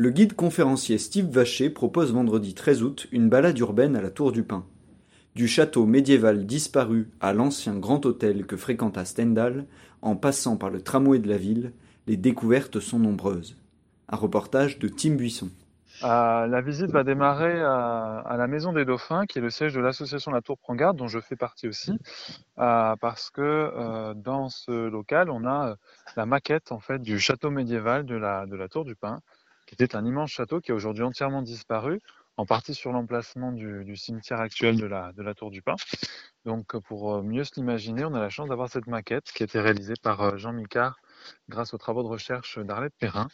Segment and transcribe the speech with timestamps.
[0.00, 4.30] Le guide conférencier Steve Vacher propose vendredi 13 août une balade urbaine à la Tour
[4.30, 4.64] du Pin.
[5.34, 9.66] Du château médiéval disparu à l'ancien grand hôtel que fréquenta Stendhal,
[10.00, 11.72] en passant par le tramway de la ville,
[12.06, 13.56] les découvertes sont nombreuses.
[14.08, 15.50] Un reportage de Tim Buisson.
[16.00, 20.30] La visite va démarrer à, la Maison des Dauphins, qui est le siège de l'association
[20.30, 21.98] La Tour Prend Garde, dont je fais partie aussi,
[22.54, 25.74] parce que euh, dans ce local, on a euh,
[26.16, 29.18] la maquette en fait du château médiéval de la Tour du Pin,
[29.68, 32.00] qui était un immense château qui est aujourd'hui entièrement disparu,
[32.38, 35.74] en partie sur l'emplacement du, du cimetière actuel de la, de la Tour du Pin.
[36.46, 39.44] Donc, pour euh, mieux se l'imaginer, on a la chance d'avoir cette maquette qui a
[39.44, 40.96] été réalisée par euh, Jean Micard
[41.50, 43.28] grâce aux travaux de recherche d'Arlette Perrin.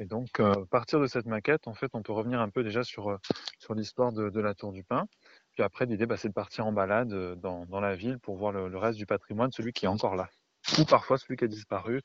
[0.00, 2.64] Et donc, euh, à partir de cette maquette, en fait, on peut revenir un peu
[2.64, 3.18] déjà sur, euh,
[3.58, 5.04] sur l'histoire de, de la Tour du Pin.
[5.52, 8.36] Puis après, l'idée, bah, c'est de partir en balade euh, dans, dans la ville pour
[8.36, 10.30] voir le, le reste du patrimoine, celui qui est encore là.
[10.78, 12.00] Ou parfois celui qui a disparu.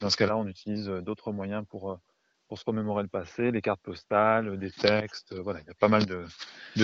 [0.00, 1.96] Dans ce cas-là, on utilise euh, d'autres moyens pour, euh,
[2.48, 5.32] pour se remémorer le passé, les cartes postales, des textes.
[5.32, 6.26] euh, Voilà, il y a pas mal de,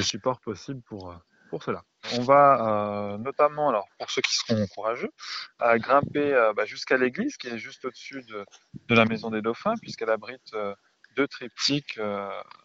[0.03, 1.17] supports possibles pour, euh,
[1.51, 1.83] pour cela.
[2.19, 5.13] On va euh, notamment, alors pour ceux qui seront courageux,
[5.61, 8.45] grimper bah, jusqu'à l'église qui est juste au-dessus de,
[8.95, 10.55] la maison des dauphins, puisqu'elle abrite
[11.15, 12.01] deux triptyques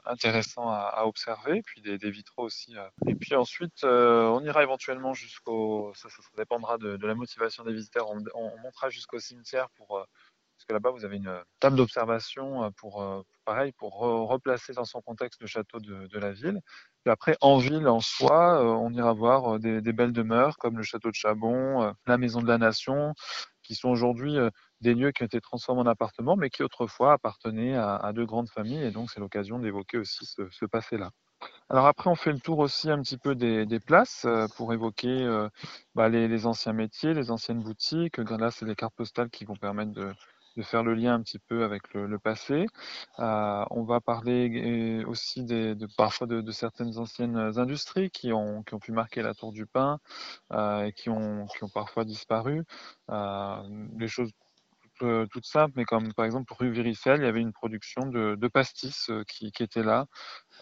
[0.06, 2.74] intéressants à, observer, puis des, vitraux aussi.
[3.06, 8.10] Et puis ensuite, on ira éventuellement jusqu'au, ça, ça, dépendra de, la motivation des visiteurs,
[8.10, 10.08] on, on montera jusqu'au cimetière pour,
[10.58, 14.74] parce que là-bas vous avez une table d'observation euh, pour, euh, pareil, pour re- replacer
[14.74, 16.62] dans son contexte le château de, la ville.
[17.04, 20.78] Puis après, en ville en soi, euh, on ira voir euh, des, belles demeures comme
[20.78, 23.14] le château de Chabon, euh, la maison de la Nation,
[23.62, 24.50] qui sont aujourd'hui euh,
[24.82, 28.50] des lieux qui ont été transformés en appartements, mais qui autrefois appartenaient à, deux grandes
[28.50, 28.84] familles.
[28.84, 31.12] Et donc, c'est l'occasion d'évoquer aussi ce, passé-là.
[31.70, 35.24] Alors après, on fait le tour aussi un petit peu des, places euh, pour évoquer
[35.24, 35.50] euh,
[35.96, 38.18] bah, les, les anciens métiers, les anciennes boutiques.
[38.18, 40.12] Là, c'est des cartes postales qui vont permettre de,
[40.58, 42.66] de faire le lien un petit peu avec le, passé.
[43.20, 48.74] Euh, on va parler euh, aussi de, parfois de, certaines anciennes industries qui ont, qui
[48.74, 50.00] ont pu marquer la tour du pain
[50.52, 52.64] euh, et qui ont, qui ont parfois disparu.
[53.10, 53.62] Euh,
[53.94, 54.32] des choses
[55.30, 59.12] toutes simples, mais comme par exemple rue Viricelle, il y avait une production de, pastis
[59.28, 60.08] qui, qui était là,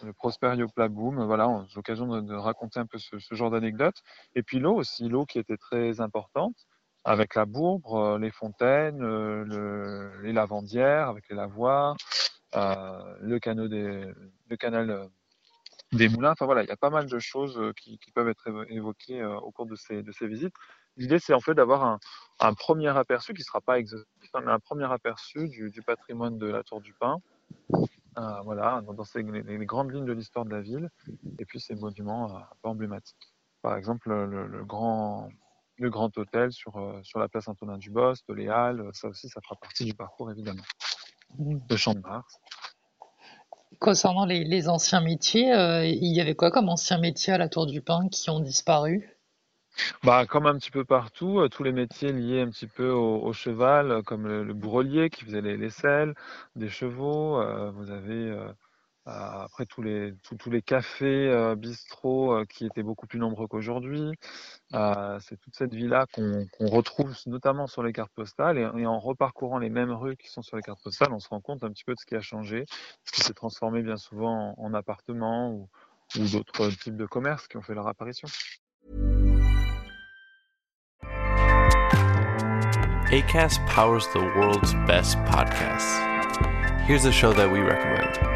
[0.02, 1.24] le Prosperio Plaboum.
[1.24, 4.02] Voilà, l'occasion de, de raconter un peu ce, ce genre d'anecdote.
[4.34, 6.66] Et puis l'eau aussi, l'eau qui était très importante
[7.06, 11.96] avec la bourbre, euh, les fontaines, euh, le, les lavandières avec les lavoirs,
[12.56, 15.08] euh, le, canal
[15.92, 16.32] des moulins.
[16.32, 19.52] Enfin voilà, il y a pas mal de choses qui, peuvent être évo- évoquées au
[19.52, 20.54] cours de ces, visites.
[20.96, 21.98] L'idée, c'est en fait d'avoir
[22.40, 26.46] un, premier aperçu qui ne sera pas exhaustif, mais un premier aperçu du, patrimoine de
[26.46, 27.18] la Tour du Pin.
[28.16, 30.90] Voilà, dans, les, grandes lignes de l'histoire de la ville,
[31.38, 33.32] et puis ces monuments un peu emblématiques.
[33.62, 35.28] Par exemple, le, le grand,
[35.78, 39.56] le grand hôtel sur, euh, sur la place Antonin-Dubosc, les Halles, ça aussi, ça fera
[39.56, 40.62] partie du parcours, évidemment.
[41.38, 42.38] Le Champ de Mars.
[43.78, 47.48] Concernant les, les anciens métiers, euh, il y avait quoi comme anciens métiers à la
[47.48, 49.12] Tour du Pin qui ont disparu?
[50.02, 53.20] Bah, comme un petit peu partout, euh, tous les métiers liés un petit peu au,
[53.22, 56.14] au cheval, euh, comme le, le bourrelier qui faisait les, les selles
[56.54, 57.38] des chevaux.
[57.42, 58.05] euh, vous avez
[59.56, 61.56] après tous les cafés, euh,
[62.04, 64.12] euh, qui étaient beaucoup plus nombreux qu'aujourd'hui.
[64.74, 69.58] Euh, c'est toute cette vie-là qu'on retrouve notamment sur les cartes postales et, en reparcourant
[69.58, 71.84] les mêmes rues qui sont sur les cartes postales, on se rend compte un petit
[71.84, 72.66] peu de ce qui a changé,
[73.04, 75.68] ce qui s'est transformé bien souvent en, en appartements ou,
[76.18, 78.28] ou d'autres types de commerces qui ont fait leur apparition.
[83.10, 85.96] ACAST powers the world's best podcasts.
[86.86, 88.35] Here's a show that we recommend.